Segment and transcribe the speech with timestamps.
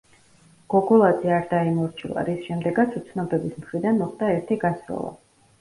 [0.73, 5.17] გოგოლაძე არ დაემორჩილა, რის შემდეგაც უცნობების მხრიდან მოხდა ერთი გასროლა.